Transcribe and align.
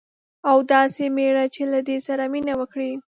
او 0.49 0.57
داسي 0.71 1.05
میړه 1.15 1.45
چې 1.53 1.63
له 1.71 1.79
دې 1.87 1.97
سره 2.07 2.23
مینه 2.33 2.53
وکړي 2.57 2.91